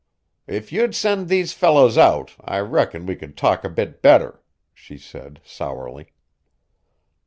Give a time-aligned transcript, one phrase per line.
[0.47, 4.41] "If you'd send these fellows out, I reckon we could talk a bit better,"
[4.73, 6.07] she said sourly.